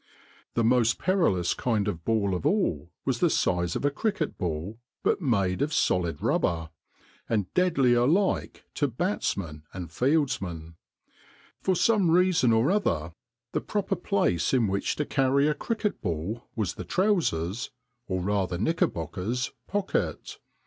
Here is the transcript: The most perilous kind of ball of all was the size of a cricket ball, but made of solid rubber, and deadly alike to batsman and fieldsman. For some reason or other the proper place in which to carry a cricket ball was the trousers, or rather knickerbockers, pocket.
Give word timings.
The 0.55 0.63
most 0.63 0.97
perilous 0.97 1.53
kind 1.53 1.87
of 1.87 2.03
ball 2.03 2.33
of 2.33 2.43
all 2.43 2.89
was 3.05 3.19
the 3.19 3.29
size 3.29 3.75
of 3.75 3.85
a 3.85 3.91
cricket 3.91 4.35
ball, 4.35 4.79
but 5.03 5.21
made 5.21 5.61
of 5.61 5.71
solid 5.71 6.23
rubber, 6.23 6.71
and 7.29 7.53
deadly 7.53 7.93
alike 7.93 8.63
to 8.73 8.87
batsman 8.87 9.61
and 9.73 9.91
fieldsman. 9.91 10.73
For 11.61 11.75
some 11.75 12.09
reason 12.09 12.51
or 12.51 12.71
other 12.71 13.13
the 13.51 13.61
proper 13.61 13.95
place 13.95 14.55
in 14.55 14.65
which 14.67 14.95
to 14.95 15.05
carry 15.05 15.47
a 15.47 15.53
cricket 15.53 16.01
ball 16.01 16.45
was 16.55 16.73
the 16.73 16.83
trousers, 16.83 17.69
or 18.07 18.21
rather 18.21 18.57
knickerbockers, 18.57 19.51
pocket. 19.67 20.39